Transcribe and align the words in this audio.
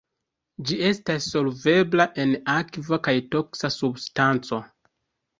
Ĝi 0.67 0.75
estas 0.85 1.25
solvebla 1.33 2.07
en 2.23 2.33
akvo 2.53 2.99
kaj 3.09 3.13
toksa 3.35 3.71
substanco. 3.75 4.61